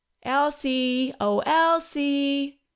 "Elsie! 0.23 1.13
Oh, 1.21 1.43
Elsie!" 1.45 2.59